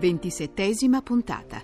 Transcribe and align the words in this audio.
Ventisettesima 0.00 1.02
puntata. 1.02 1.62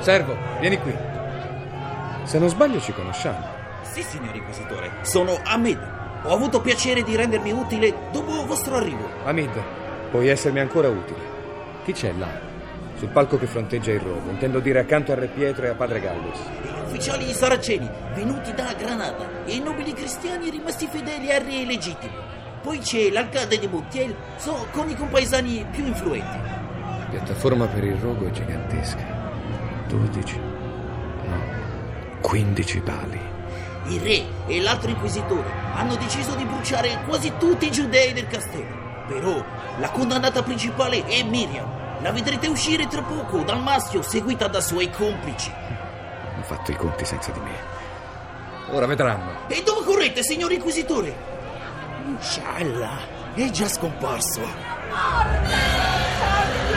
Servo, 0.00 0.36
vieni 0.58 0.76
qui. 0.80 0.92
Se 2.24 2.40
non 2.40 2.48
sbaglio 2.48 2.80
ci 2.80 2.92
conosciamo. 2.92 3.46
Sì, 3.82 4.02
signor 4.02 4.34
Inquisitore, 4.34 4.90
sono 5.02 5.38
Ahmed. 5.44 5.78
Ho 6.24 6.34
avuto 6.34 6.60
piacere 6.60 7.04
di 7.04 7.14
rendermi 7.14 7.52
utile 7.52 7.94
dopo 8.10 8.40
il 8.40 8.46
vostro 8.48 8.74
arrivo. 8.74 9.08
Hamid, 9.22 9.52
puoi 10.10 10.26
essermi 10.26 10.58
ancora 10.58 10.88
utile. 10.88 11.20
Chi 11.84 11.92
c'è 11.92 12.12
là? 12.14 12.51
Sul 13.02 13.10
palco 13.10 13.36
che 13.36 13.48
fronteggia 13.48 13.90
il 13.90 13.98
rogo, 13.98 14.30
intendo 14.30 14.60
dire 14.60 14.78
accanto 14.78 15.10
a 15.10 15.16
Re 15.16 15.26
Pietro 15.26 15.66
e 15.66 15.70
a 15.70 15.74
Padre 15.74 15.98
Gallus. 15.98 16.38
Gli 16.38 16.86
ufficiali 16.86 17.32
saraceni 17.32 17.90
venuti 18.14 18.54
da 18.54 18.72
Granada 18.78 19.44
e 19.44 19.56
i 19.56 19.60
nobili 19.60 19.92
cristiani 19.92 20.50
rimasti 20.50 20.86
fedeli 20.86 21.32
al 21.32 21.40
re 21.40 21.64
legittimo. 21.64 22.12
Poi 22.62 22.78
c'è 22.78 23.10
l'alcalde 23.10 23.58
di 23.58 23.66
Montiel 23.66 24.14
so, 24.36 24.68
con 24.70 24.88
i 24.88 24.94
compaesani 24.94 25.66
più 25.72 25.84
influenti. 25.84 26.38
La 27.00 27.06
piattaforma 27.10 27.66
per 27.66 27.82
il 27.82 27.96
rogo 27.96 28.28
è 28.28 28.30
gigantesca. 28.30 29.04
12. 29.88 30.38
No, 31.24 31.42
15 32.20 32.80
pali. 32.82 33.20
Il 33.88 34.00
re 34.00 34.22
e 34.46 34.60
l'altro 34.60 34.90
inquisitore 34.90 35.50
hanno 35.74 35.96
deciso 35.96 36.36
di 36.36 36.44
bruciare 36.44 37.02
quasi 37.08 37.32
tutti 37.36 37.66
i 37.66 37.72
giudei 37.72 38.12
del 38.12 38.28
castello. 38.28 39.04
Però 39.08 39.44
la 39.80 39.90
condannata 39.90 40.44
principale 40.44 41.04
è 41.04 41.24
Miriam. 41.24 41.81
La 42.02 42.10
vedrete 42.10 42.48
uscire 42.48 42.88
tra 42.88 43.00
poco 43.00 43.44
dal 43.44 43.62
maschio 43.62 44.02
seguita 44.02 44.48
da 44.48 44.60
suoi 44.60 44.90
complici. 44.90 45.52
Hanno 45.52 46.42
fatto 46.42 46.72
i 46.72 46.76
conti 46.76 47.04
senza 47.04 47.30
di 47.30 47.38
me. 47.38 47.52
Ora 48.70 48.86
vedranno. 48.86 49.46
E 49.46 49.62
dove 49.64 49.84
correte, 49.84 50.24
signor 50.24 50.50
inquisitore? 50.50 51.14
Inshallah, 52.06 52.98
è 53.34 53.48
già 53.50 53.68
scomparso. 53.68 54.40
Fate 56.18 56.71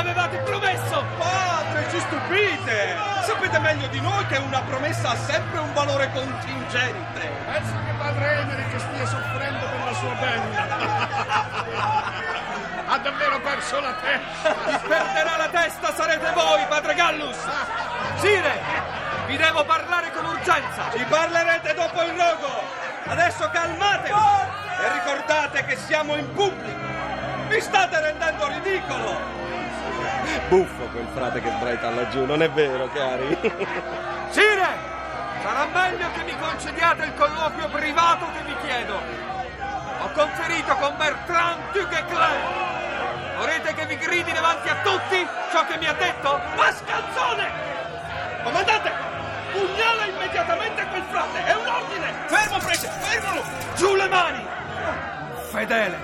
avevate 0.00 0.38
promesso! 0.38 1.04
Padre, 1.18 1.86
ci 1.90 2.00
stupite! 2.00 2.96
Sapete 3.24 3.58
meglio 3.58 3.86
di 3.88 4.00
noi 4.00 4.26
che 4.26 4.38
una 4.38 4.60
promessa 4.62 5.10
ha 5.10 5.16
sempre 5.16 5.58
un 5.58 5.72
valore 5.72 6.10
contingente. 6.12 7.30
Penso 7.46 7.72
che 7.84 7.92
padre 7.98 8.40
Emerick 8.40 8.80
stia 8.80 9.06
soffrendo 9.06 9.66
per 9.66 9.84
la 9.84 9.92
sua 9.94 10.14
bella. 10.14 11.18
ha 12.86 12.98
davvero 12.98 13.40
perso 13.40 13.80
la 13.80 13.92
testa. 13.94 14.54
Chi 14.64 14.78
perderà 14.88 15.36
la 15.36 15.48
testa 15.48 15.94
sarete 15.94 16.32
voi, 16.32 16.64
padre 16.68 16.94
Gallus! 16.94 17.38
Sire! 18.16 18.88
Vi 19.26 19.36
devo 19.36 19.64
parlare 19.64 20.10
con 20.12 20.24
urgenza! 20.24 20.90
Ci 20.96 21.04
parlerete 21.04 21.74
dopo 21.74 22.02
il 22.02 22.10
rogo! 22.10 22.62
Adesso 23.04 23.48
calmatevi! 23.50 24.14
E 24.80 24.92
ricordate 24.92 25.64
che 25.66 25.76
siamo 25.76 26.16
in 26.16 26.32
pubblico! 26.32 26.88
Mi 27.48 27.60
state 27.60 28.00
rendendo 28.00 28.46
ridicolo! 28.48 29.40
Buffo 30.48 30.84
quel 30.92 31.06
frate 31.14 31.40
che 31.40 31.50
sbraita 31.50 31.90
laggiù, 31.90 32.24
non 32.24 32.42
è 32.42 32.50
vero, 32.50 32.88
cari? 32.92 33.38
Sire! 34.30 34.88
Sarà 35.42 35.66
meglio 35.72 36.10
che 36.12 36.22
mi 36.24 36.36
concediate 36.38 37.04
il 37.04 37.14
colloquio 37.14 37.68
privato 37.68 38.26
che 38.32 38.42
vi 38.44 38.54
chiedo. 38.66 38.94
Ho 40.02 40.10
conferito 40.12 40.74
con 40.76 40.96
Bertrand 40.96 41.72
Duguesclin. 41.72 42.68
Vorrete 43.36 43.74
che 43.74 43.86
vi 43.86 43.96
gridi 43.96 44.32
davanti 44.32 44.68
a 44.68 44.76
tutti 44.82 45.26
ciò 45.50 45.64
che 45.66 45.78
mi 45.78 45.86
ha 45.86 45.94
detto? 45.94 46.40
Mascalzone! 46.56 47.50
Comandante! 48.42 48.92
Pugnala 49.52 50.04
immediatamente 50.04 50.86
quel 50.86 51.02
frate! 51.10 51.44
È 51.44 51.54
un 51.54 51.66
ordine! 51.66 52.12
Fermo, 52.26 52.58
prete! 52.58 52.88
Fermalo! 52.88 53.42
Giù 53.76 53.94
le 53.94 54.08
mani! 54.08 54.46
Fedele! 55.50 55.98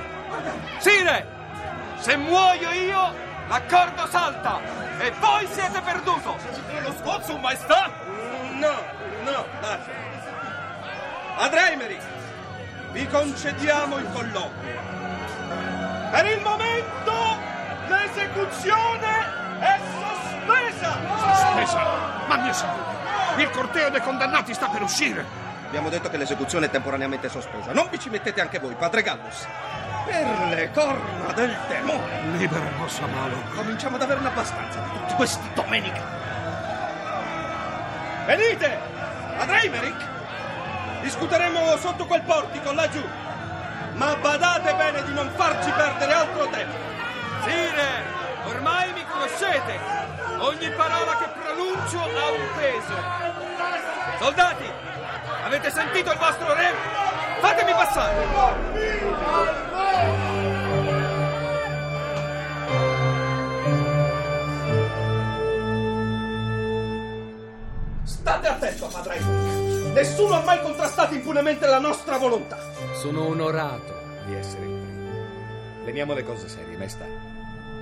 Sire! 0.78 1.26
Se 1.98 2.16
muoio 2.16 2.70
io, 2.70 3.14
l'accordo 3.48 4.06
salta! 4.06 4.60
E 4.98 5.10
voi 5.20 5.46
siete 5.48 5.80
perduto! 5.80 6.36
Lo 6.80 6.92
sforzo, 6.92 7.36
maestà! 7.38 7.90
No, 8.52 8.74
no, 9.24 9.46
basta. 9.60 9.90
Padre 11.36 11.72
Emery, 11.72 11.98
vi 12.92 13.06
concediamo 13.06 13.98
il 13.98 14.10
colloquio. 14.12 14.94
Per 16.10 16.26
il 16.26 16.40
momento 16.40 17.12
l'esecuzione 17.88 19.58
è 19.60 19.78
sospesa! 20.00 20.96
Sospesa? 21.18 22.24
Ma 22.26 22.36
mia 22.38 22.52
salute! 22.52 22.94
Il 23.38 23.50
corteo 23.50 23.90
dei 23.90 24.00
condannati 24.00 24.54
sta 24.54 24.68
per 24.68 24.82
uscire. 24.82 25.24
Abbiamo 25.66 25.90
detto 25.90 26.08
che 26.08 26.16
l'esecuzione 26.16 26.66
è 26.66 26.70
temporaneamente 26.70 27.28
sospesa. 27.28 27.72
Non 27.72 27.88
vi 27.90 27.98
ci 27.98 28.08
mettete 28.08 28.40
anche 28.40 28.58
voi, 28.58 28.74
padre 28.74 29.02
Gallus. 29.02 29.46
Per 30.06 30.54
le 30.54 30.70
corna 30.70 31.32
del 31.32 31.56
demone. 31.66 32.36
Libera 32.36 32.64
il 32.64 32.74
nostro 32.78 33.08
malo. 33.08 33.42
Cominciamo 33.54 33.96
ad 33.96 34.02
averne 34.02 34.28
abbastanza 34.28 34.78
di 34.78 34.88
tutti 34.98 35.14
questi 35.14 35.50
domenica. 35.52 36.00
Venite! 38.24 38.78
Padre 39.36 39.62
Eimerick! 39.62 40.04
Discuteremo 41.02 41.76
sotto 41.76 42.06
quel 42.06 42.22
portico 42.22 42.70
laggiù. 42.72 43.04
Ma 43.94 44.14
badate 44.16 44.74
bene 44.74 45.02
di 45.04 45.12
non 45.12 45.28
farci 45.34 45.70
perdere 45.70 46.12
altro 46.12 46.46
tempo. 46.48 46.76
Sire, 47.44 48.04
ormai 48.44 48.92
mi 48.92 49.04
conoscete. 49.06 49.78
Ogni 50.38 50.70
parola 50.70 51.16
che 51.16 51.28
pronuncio 51.40 51.98
ha 51.98 52.30
un 52.30 52.46
peso. 52.56 52.94
Soldati, 54.18 54.70
avete 55.44 55.70
sentito 55.70 56.12
il 56.12 56.18
vostro 56.18 56.54
re? 56.54 56.72
Fatemi 57.40 57.72
passare. 57.72 59.65
State 68.04 68.46
attento, 68.46 68.88
padre. 68.88 69.20
Nessuno 69.92 70.34
ha 70.34 70.42
mai 70.42 70.60
contrastato 70.60 71.14
impunemente 71.14 71.66
la 71.66 71.78
nostra 71.78 72.18
volontà. 72.18 72.58
Sono 72.94 73.26
onorato 73.28 73.94
di 74.26 74.34
essere 74.34 74.64
il 74.64 74.70
primo. 74.70 75.84
Veniamo 75.84 76.12
alle 76.12 76.24
cose 76.24 76.48
serie, 76.48 76.76
maestà. 76.76 77.06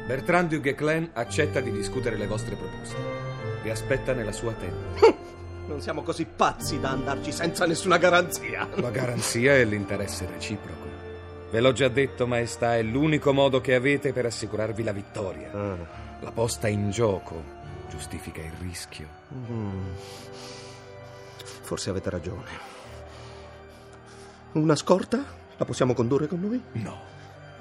Bertrand 0.06 0.50
du 0.50 0.60
Guesclin 0.60 1.10
accetta 1.14 1.60
di 1.60 1.72
discutere 1.72 2.16
le 2.16 2.26
vostre 2.26 2.54
proposte. 2.56 2.96
Vi 3.62 3.70
aspetta 3.70 4.12
nella 4.12 4.32
sua 4.32 4.52
tenda. 4.52 5.22
Non 5.66 5.80
siamo 5.80 6.02
così 6.02 6.26
pazzi 6.26 6.78
da 6.78 6.90
andarci 6.90 7.32
senza 7.32 7.64
nessuna 7.64 7.96
garanzia. 7.96 8.68
La 8.74 8.90
garanzia 8.90 9.54
è 9.54 9.64
l'interesse 9.64 10.28
reciproco. 10.30 10.93
Ve 11.54 11.60
l'ho 11.60 11.70
già 11.70 11.86
detto, 11.86 12.26
maestà, 12.26 12.76
è 12.76 12.82
l'unico 12.82 13.32
modo 13.32 13.60
che 13.60 13.76
avete 13.76 14.12
per 14.12 14.26
assicurarvi 14.26 14.82
la 14.82 14.90
vittoria. 14.90 15.52
Ah. 15.52 15.76
La 16.18 16.32
posta 16.32 16.66
in 16.66 16.90
gioco 16.90 17.40
giustifica 17.88 18.40
il 18.40 18.50
rischio. 18.58 19.06
Forse 21.60 21.90
avete 21.90 22.10
ragione. 22.10 22.50
Una 24.54 24.74
scorta? 24.74 25.24
La 25.56 25.64
possiamo 25.64 25.94
condurre 25.94 26.26
con 26.26 26.40
noi? 26.40 26.60
No, 26.72 26.98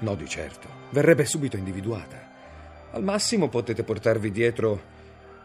no 0.00 0.14
di 0.16 0.28
certo. 0.28 0.66
Verrebbe 0.90 1.24
subito 1.24 1.56
individuata. 1.56 2.20
Al 2.90 3.04
massimo 3.04 3.48
potete 3.48 3.84
portarvi 3.84 4.32
dietro 4.32 4.82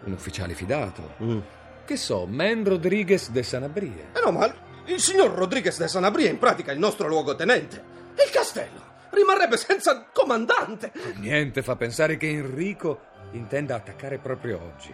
un 0.06 0.13
ufficiale 0.13 0.56
fidato. 0.56 1.13
Mm. 1.22 1.40
Che 1.86 1.98
so, 1.98 2.25
Men 2.25 2.63
Rodriguez 2.63 3.30
de 3.30 3.44
Sanabria. 3.44 4.10
Eh 4.12 4.22
no, 4.25 4.31
ma 4.31 4.51
il 4.86 5.00
signor 5.00 5.34
Rodriguez 5.34 5.78
de 5.78 5.88
Sanabria 5.88 6.30
è 6.30 6.31
in 6.31 6.40
pratica 6.40 6.72
il 6.72 6.80
nostro 6.80 7.07
luogotenente. 7.07 7.88
Il 8.24 8.31
castello 8.31 8.81
rimarrebbe 9.12 9.57
senza 9.57 10.06
comandante. 10.12 10.92
Niente 11.16 11.62
fa 11.63 11.75
pensare 11.75 12.18
che 12.18 12.30
Enrico 12.30 13.07
intenda 13.31 13.75
attaccare 13.75 14.18
proprio 14.18 14.62
oggi. 14.62 14.94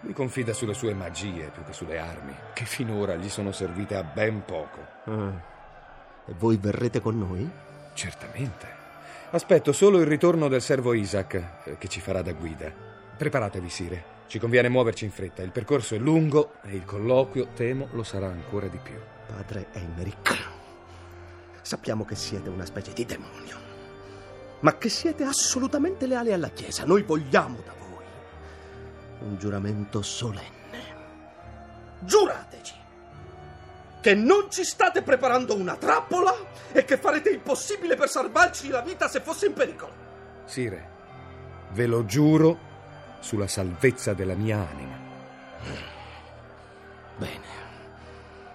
Lui 0.00 0.12
confida 0.12 0.52
sulle 0.52 0.74
sue 0.74 0.94
magie 0.94 1.50
più 1.52 1.64
che 1.64 1.72
sulle 1.72 1.98
armi, 1.98 2.34
che 2.52 2.64
finora 2.64 3.16
gli 3.16 3.28
sono 3.28 3.52
servite 3.52 3.94
a 3.96 4.02
ben 4.02 4.44
poco. 4.44 4.86
E 6.26 6.34
voi 6.38 6.56
verrete 6.56 7.00
con 7.00 7.18
noi? 7.18 7.48
Certamente. 7.94 8.74
Aspetto 9.30 9.72
solo 9.72 9.98
il 9.98 10.06
ritorno 10.06 10.48
del 10.48 10.62
servo 10.62 10.92
Isaac, 10.92 11.34
eh, 11.64 11.78
che 11.78 11.88
ci 11.88 12.00
farà 12.00 12.22
da 12.22 12.32
guida. 12.32 12.72
Preparatevi, 13.16 13.68
Sire. 13.68 14.04
Ci 14.26 14.38
conviene 14.38 14.68
muoverci 14.68 15.04
in 15.04 15.10
fretta. 15.10 15.42
Il 15.42 15.50
percorso 15.50 15.94
è 15.94 15.98
lungo 15.98 16.54
e 16.62 16.74
il 16.74 16.84
colloquio, 16.84 17.48
temo, 17.54 17.88
lo 17.92 18.02
sarà 18.02 18.26
ancora 18.26 18.66
di 18.66 18.78
più. 18.82 18.94
Padre 19.26 19.66
Emerick, 19.72 20.55
sappiamo 21.66 22.04
che 22.04 22.14
siete 22.14 22.48
una 22.48 22.64
specie 22.64 22.92
di 22.92 23.04
demonio, 23.04 23.58
ma 24.60 24.78
che 24.78 24.88
siete 24.88 25.24
assolutamente 25.24 26.06
leali 26.06 26.32
alla 26.32 26.50
Chiesa. 26.50 26.84
Noi 26.84 27.02
vogliamo 27.02 27.58
da 27.66 27.72
voi 27.88 28.04
un 29.22 29.36
giuramento 29.36 30.00
solenne. 30.00 30.94
Giurateci 31.98 32.74
che 34.00 34.14
non 34.14 34.48
ci 34.48 34.62
state 34.62 35.02
preparando 35.02 35.56
una 35.56 35.74
trappola 35.74 36.32
e 36.70 36.84
che 36.84 36.98
farete 36.98 37.30
il 37.30 37.40
possibile 37.40 37.96
per 37.96 38.08
salvarci 38.08 38.68
la 38.68 38.80
vita 38.80 39.08
se 39.08 39.20
fosse 39.20 39.46
in 39.46 39.52
pericolo. 39.52 39.92
Sire, 40.44 40.90
ve 41.72 41.86
lo 41.86 42.04
giuro 42.04 42.58
sulla 43.18 43.48
salvezza 43.48 44.14
della 44.14 44.34
mia 44.34 44.58
anima. 44.58 44.96
Bene, 47.16 47.46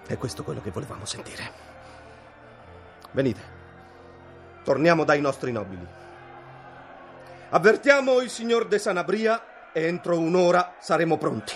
è 0.06 0.16
questo 0.16 0.42
quello 0.42 0.62
che 0.62 0.70
volevamo 0.70 1.04
sentire. 1.04 1.71
Venite, 3.12 3.40
torniamo 4.64 5.04
dai 5.04 5.20
nostri 5.20 5.52
nobili. 5.52 5.86
Avvertiamo 7.50 8.20
il 8.20 8.30
signor 8.30 8.66
De 8.66 8.78
Sanabria 8.78 9.70
e 9.72 9.84
entro 9.84 10.18
un'ora 10.18 10.76
saremo 10.78 11.18
pronti. 11.18 11.52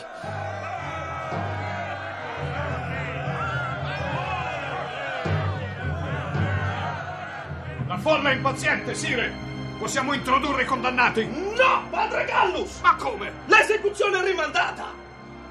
La 7.87 7.97
folla 7.99 8.31
è 8.31 8.35
impaziente, 8.35 8.95
Sire! 8.95 9.33
Possiamo 9.79 10.13
introdurre 10.13 10.65
i 10.65 10.67
condannati! 10.67 11.25
No, 11.25 11.89
padre 11.89 12.27
Gallus! 12.27 12.81
Ma 12.81 12.97
come? 12.97 13.33
L'esecuzione 13.47 14.21
è 14.21 14.25
rimandata! 14.25 14.85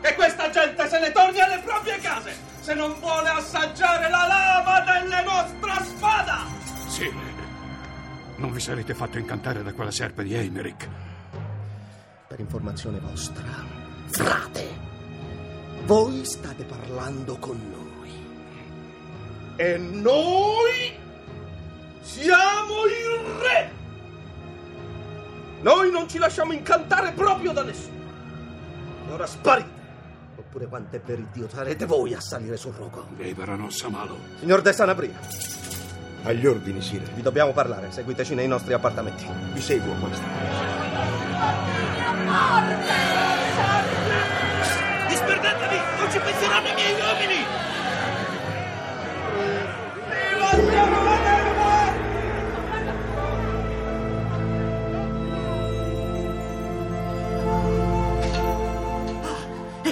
E 0.02 0.14
questa 0.14 0.52
gente 0.52 0.88
se 0.88 1.00
ne 1.00 1.12
torni 1.12 1.40
alle 1.42 1.62
proprie 1.66 1.98
case 1.98 2.54
se 2.66 2.74
non 2.74 2.96
vuole 3.00 3.30
assaggiare 3.30 4.10
la 4.10 4.26
lama 4.26 4.80
delle 4.80 5.24
nostra 5.24 5.84
spada! 5.84 6.46
Sire, 6.88 7.34
non 8.38 8.52
vi 8.52 8.60
sarete 8.60 8.96
fatto 8.96 9.20
incantare 9.20 9.62
da 9.62 9.72
quella 9.72 9.92
serpe 9.92 10.24
di 10.24 10.34
Eimerick. 10.34 10.90
Per 12.28 12.40
informazione 12.40 13.00
vostra, 13.00 13.44
frate, 14.08 14.68
voi 15.84 16.26
state 16.26 16.64
parlando 16.64 17.38
con 17.38 17.62
noi. 17.70 18.12
E 19.58 19.78
noi 19.78 20.98
siamo 22.02 22.86
il 22.88 23.42
re! 23.42 23.72
Noi 25.62 25.92
non 25.92 26.10
ci 26.10 26.18
lasciamo 26.18 26.52
incantare 26.52 27.12
proprio 27.12 27.52
da 27.52 27.62
nessuno. 27.62 28.02
E 29.08 29.12
ora 29.12 29.28
sparite! 29.28 29.75
Oppure 30.56 30.70
quante 30.70 31.00
per 31.00 31.20
Dio 31.34 31.50
sarete 31.50 31.86
voi 31.86 32.14
a 32.14 32.22
salire 32.22 32.56
sul 32.56 32.72
rogo. 32.78 33.06
Vivere 33.18 33.58
non 33.58 33.74
sa 33.74 33.90
malo. 33.90 34.18
Signor 34.40 34.62
De 34.62 34.72
Sanabria, 34.72 35.20
Agli 36.24 36.46
ordini, 36.46 36.82
Sire. 36.82 37.04
vi 37.14 37.22
dobbiamo 37.22 37.52
parlare. 37.52 37.92
Seguiteci 37.92 38.36
nei 38.36 38.48
nostri 38.48 38.72
appartamenti. 38.72 39.28
Vi 39.52 39.60
seguo, 39.60 39.94
maestro. 39.96 40.26
Disperdetevi! 45.10 45.78
Non 46.00 46.12
ci 46.12 46.20
penseranno 46.20 46.68
i 46.70 46.74
miei 46.74 46.94
uomini! 47.02 47.44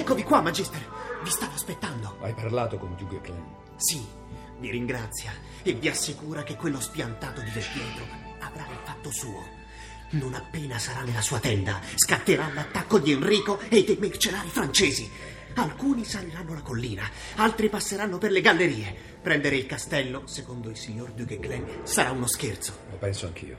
Eccovi 0.04 0.22
qua, 0.22 0.42
Magister. 0.42 0.86
Vi 1.22 1.30
stavo 1.30 1.54
aspettando. 1.54 2.18
Hai 2.20 2.34
parlato 2.34 2.76
con 2.76 2.94
Duke 2.94 3.22
Clan? 3.22 3.42
Sì, 3.76 4.04
vi 4.58 4.68
ringrazia 4.70 5.32
e 5.62 5.72
vi 5.72 5.88
assicura 5.88 6.42
che 6.42 6.56
quello 6.56 6.78
spiantato 6.78 7.40
di 7.40 7.50
Del 7.50 7.64
Pietro 7.72 8.04
avrà 8.40 8.66
il 8.70 8.78
fatto 8.84 9.10
suo. 9.10 9.42
Non 10.10 10.34
appena 10.34 10.78
sarà 10.78 11.00
nella 11.04 11.22
sua 11.22 11.38
tenda, 11.38 11.80
scatterà 11.94 12.52
l'attacco 12.52 12.98
di 12.98 13.12
Enrico 13.12 13.58
e 13.70 13.82
dei 13.82 13.96
mercenari 13.98 14.48
francesi. 14.48 15.10
Alcuni 15.54 16.04
saliranno 16.04 16.52
la 16.52 16.60
collina, 16.60 17.08
altri 17.36 17.70
passeranno 17.70 18.18
per 18.18 18.30
le 18.30 18.42
gallerie. 18.42 18.94
Prendere 19.22 19.56
il 19.56 19.64
castello, 19.64 20.26
secondo 20.26 20.68
il 20.68 20.76
signor 20.76 21.12
Duke 21.12 21.38
Glen, 21.38 21.80
sarà 21.84 22.10
uno 22.10 22.26
scherzo. 22.26 22.76
Lo 22.90 22.98
penso 22.98 23.24
anch'io. 23.24 23.56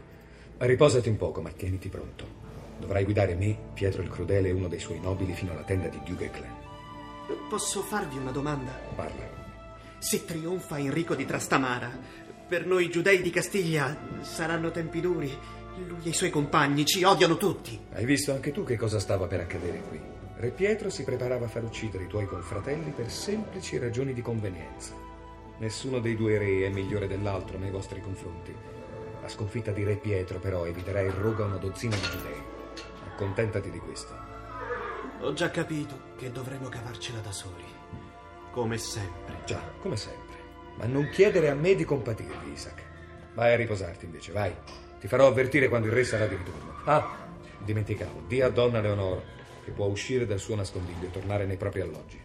Riposati 0.57 1.09
un 1.09 1.17
poco, 1.17 1.41
ma 1.41 1.49
tieniti 1.49 1.89
pronto. 1.89 2.43
Dovrai 2.77 3.03
guidare 3.03 3.35
me, 3.35 3.57
Pietro 3.73 4.01
il 4.01 4.09
Crudele 4.09 4.49
e 4.49 4.51
uno 4.51 4.67
dei 4.67 4.79
suoi 4.79 4.99
nobili 4.99 5.33
fino 5.33 5.51
alla 5.51 5.63
tenda 5.63 5.87
di 5.87 5.99
Duke 6.03 6.29
Clan. 6.29 6.63
Posso 7.49 7.81
farvi 7.81 8.17
una 8.17 8.31
domanda? 8.31 8.71
Parla. 8.95 9.43
Se 9.97 10.25
trionfa 10.25 10.77
Enrico 10.77 11.15
di 11.15 11.25
Trastamara, 11.25 11.91
per 12.47 12.65
noi 12.65 12.89
giudei 12.89 13.21
di 13.21 13.31
Castiglia 13.31 13.97
saranno 14.21 14.71
tempi 14.71 15.01
duri. 15.01 15.35
Lui 15.87 16.03
e 16.03 16.09
i 16.09 16.13
suoi 16.13 16.29
compagni 16.29 16.85
ci 16.85 17.03
odiano 17.03 17.37
tutti. 17.37 17.79
Hai 17.93 18.05
visto 18.05 18.31
anche 18.31 18.51
tu 18.51 18.63
che 18.63 18.77
cosa 18.77 18.99
stava 18.99 19.25
per 19.27 19.39
accadere 19.39 19.81
qui? 19.89 19.99
Re 20.37 20.49
Pietro 20.51 20.89
si 20.89 21.03
preparava 21.03 21.45
a 21.45 21.49
far 21.49 21.63
uccidere 21.63 22.03
i 22.03 22.07
tuoi 22.07 22.27
confratelli 22.27 22.91
per 22.91 23.09
semplici 23.09 23.77
ragioni 23.77 24.13
di 24.13 24.21
convenienza. 24.21 24.93
Nessuno 25.57 25.99
dei 25.99 26.15
due 26.15 26.37
re 26.37 26.65
è 26.65 26.69
migliore 26.69 27.07
dell'altro 27.07 27.57
nei 27.57 27.71
vostri 27.71 28.01
confronti. 28.01 28.53
La 29.21 29.29
sconfitta 29.29 29.71
di 29.71 29.83
Re 29.83 29.95
Pietro, 29.95 30.39
però, 30.39 30.65
eviterà 30.65 31.01
il 31.01 31.11
rogo 31.11 31.43
a 31.43 31.47
una 31.47 31.57
dozzina 31.57 31.95
di 31.95 32.01
giudei. 32.01 32.54
Accontentati 33.15 33.71
di 33.71 33.79
questo. 33.79 34.13
Ho 35.21 35.31
già 35.31 35.49
capito 35.49 36.11
che 36.17 36.33
dovremo 36.33 36.67
cavarcela 36.67 37.19
da 37.19 37.31
soli. 37.31 37.63
Come 38.51 38.77
sempre. 38.77 39.37
Già, 39.45 39.61
come 39.79 39.95
sempre. 39.95 40.35
Ma 40.75 40.85
non 40.85 41.07
chiedere 41.11 41.49
a 41.49 41.55
me 41.55 41.75
di 41.75 41.85
compatirvi, 41.85 42.51
Isaac. 42.51 42.83
Vai 43.33 43.53
a 43.53 43.55
riposarti 43.55 44.03
invece, 44.03 44.33
vai. 44.33 44.53
Ti 44.99 45.07
farò 45.07 45.27
avvertire 45.27 45.69
quando 45.69 45.87
il 45.87 45.93
re 45.93 46.03
sarà 46.03 46.27
di 46.27 46.35
ritorno. 46.35 46.73
Ah, 46.83 47.09
dimenticavo, 47.63 48.23
di 48.27 48.41
a 48.41 48.49
donna 48.49 48.81
Leonor 48.81 49.23
che 49.63 49.71
può 49.71 49.85
uscire 49.85 50.25
dal 50.25 50.39
suo 50.39 50.55
nascondiglio 50.55 51.07
e 51.07 51.11
tornare 51.11 51.45
nei 51.45 51.55
propri 51.55 51.79
alloggi. 51.79 52.21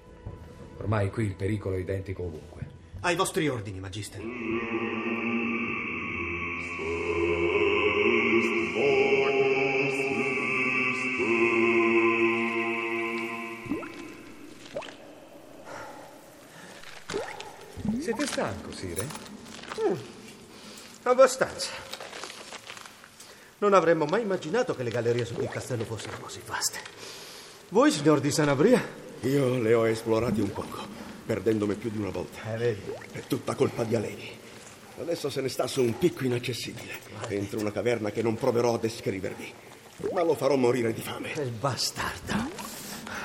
Ormai 0.78 1.08
qui 1.10 1.24
il 1.24 1.36
pericolo 1.36 1.76
è 1.76 1.78
identico 1.78 2.24
ovunque. 2.24 2.66
Ai 3.02 3.14
vostri 3.14 3.46
ordini, 3.48 3.78
Magister. 3.78 4.20
Stanco, 18.30 18.70
Sire? 18.72 19.06
Abbastanza. 21.02 21.70
Non 23.58 23.74
avremmo 23.74 24.04
mai 24.04 24.22
immaginato 24.22 24.74
che 24.76 24.84
le 24.84 24.90
gallerie 24.90 25.26
il 25.28 25.48
castello 25.48 25.84
fossero 25.84 26.16
così 26.18 26.40
vaste. 26.46 26.78
Voi, 27.70 27.90
signor 27.90 28.20
di 28.20 28.30
Sanabria? 28.30 28.82
Io 29.22 29.58
le 29.58 29.74
ho 29.74 29.86
esplorati 29.86 30.40
un 30.40 30.52
poco, 30.52 30.78
perdendomi 31.26 31.74
più 31.74 31.90
di 31.90 31.98
una 31.98 32.10
volta. 32.10 32.54
Eh, 32.54 32.56
vedi. 32.56 32.80
È 33.12 33.20
tutta 33.26 33.54
colpa 33.54 33.82
di 33.84 33.96
Aleni. 33.96 34.38
Adesso 35.00 35.28
se 35.28 35.40
ne 35.40 35.48
sta 35.48 35.66
su 35.66 35.82
un 35.82 35.98
picco 35.98 36.24
inaccessibile, 36.24 36.98
entro 37.28 37.58
una 37.58 37.72
caverna 37.72 38.10
che 38.10 38.22
non 38.22 38.36
proverò 38.36 38.74
a 38.74 38.78
descrivervi. 38.78 39.52
ma 40.12 40.22
lo 40.22 40.34
farò 40.34 40.56
morire 40.56 40.92
di 40.92 41.00
fame. 41.00 41.32
Il 41.32 41.50
bastardo. 41.50 42.68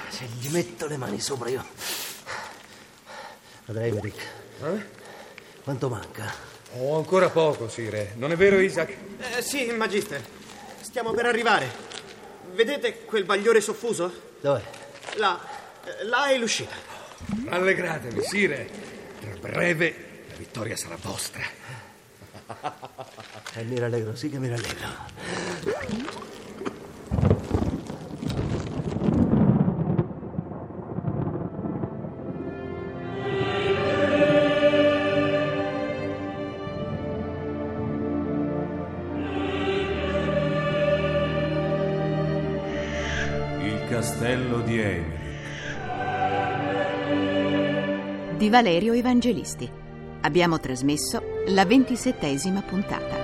Se 0.10 0.26
gli 0.40 0.50
metto 0.50 0.88
le 0.88 0.98
mani 0.98 1.20
sopra 1.20 1.50
io. 1.50 1.64
Padre 3.66 3.88
Emerick. 3.88 4.44
Quanto 5.66 5.90
manca? 5.90 6.32
Ho 6.74 6.96
ancora 6.96 7.30
poco, 7.32 7.68
Sire. 7.68 8.12
Non 8.18 8.32
è 8.32 8.36
vero, 8.36 8.60
Isaac? 8.60 8.96
Eh, 9.36 9.42
sì, 9.42 9.66
Magister. 9.72 10.24
Stiamo 10.80 11.12
per 11.12 11.26
arrivare. 11.26 11.68
Vedete 12.54 13.04
quel 13.06 13.24
bagliore 13.26 13.62
soffuso? 13.62 14.34
Dov'è? 14.42 14.62
Là. 15.16 15.40
eh, 15.84 16.04
Là 16.06 16.28
è 16.28 16.38
l'uscita. 16.38 16.76
Allegratevi, 17.50 18.22
Sire. 18.24 18.70
Tra 19.20 19.32
breve 19.40 20.26
la 20.30 20.36
vittoria 20.36 20.76
sarà 20.76 20.98
vostra. 21.02 21.42
E 23.56 23.64
mi 23.64 23.80
rallegro, 23.80 24.16
sì 24.16 24.30
che 24.30 24.38
mi 24.38 24.48
rallegro. 24.50 24.88
Di 48.36 48.50
Valerio 48.50 48.94
Evangelisti. 48.94 49.70
Abbiamo 50.22 50.60
trasmesso 50.60 51.22
la 51.48 51.66
ventisettesima 51.66 52.62
puntata. 52.62 53.16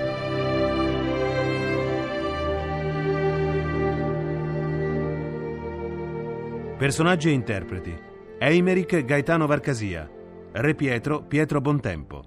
Personaggi 6.77 7.30
e 7.30 7.32
interpreti. 7.32 7.96
Eimerick 8.39 9.03
Gaetano 9.03 9.46
Varcasia. 9.46 10.10
Re 10.53 10.75
Pietro 10.75 11.24
Pietro 11.24 11.60
Bontempo. 11.62 12.24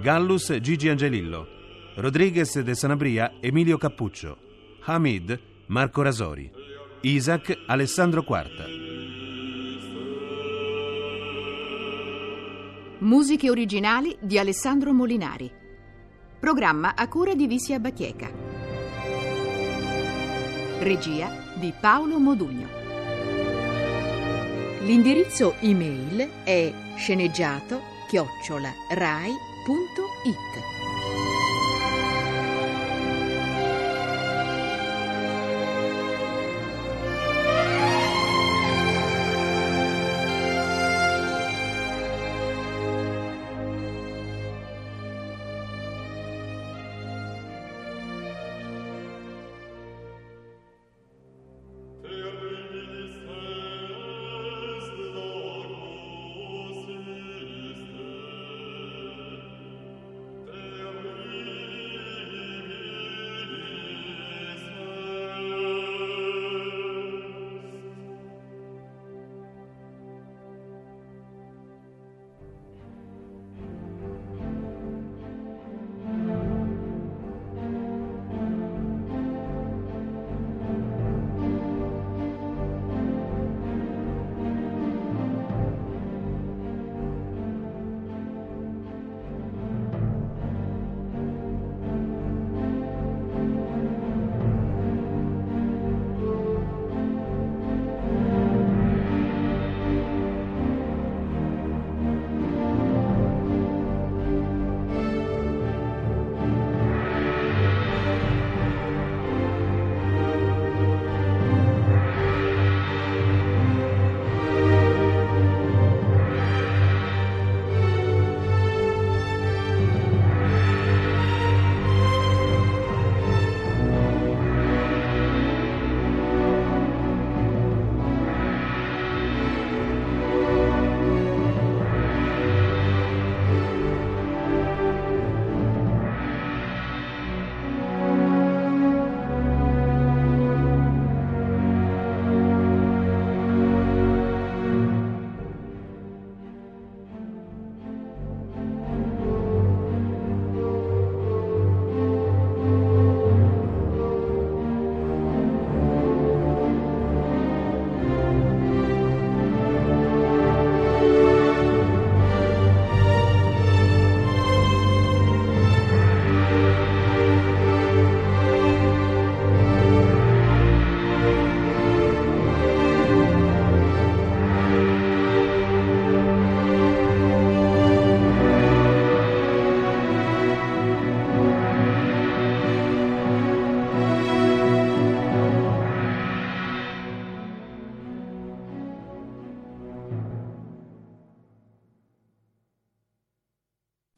Gallus 0.00 0.58
Gigi 0.58 0.88
Angelillo. 0.88 1.46
Rodriguez 1.96 2.58
de 2.60 2.74
Sanabria 2.74 3.34
Emilio 3.40 3.78
Cappuccio. 3.78 4.36
Hamid 4.82 5.40
Marco 5.66 6.02
Rasori. 6.02 6.50
Isaac 7.02 7.56
Alessandro 7.66 8.24
Quarta. 8.24 8.83
Musiche 13.04 13.50
originali 13.50 14.16
di 14.18 14.38
Alessandro 14.38 14.94
Molinari. 14.94 15.52
Programma 16.40 16.94
a 16.94 17.06
cura 17.06 17.34
di 17.34 17.46
Visia 17.46 17.78
Bacheca. 17.78 18.30
Regia 20.78 21.30
di 21.52 21.70
Paolo 21.78 22.18
Modugno. 22.18 22.66
L'indirizzo 24.84 25.56
email 25.60 26.30
è 26.44 26.72
sceneggiato 26.96 27.82
chiocciola 28.08 28.72
rai.it. 28.88 30.83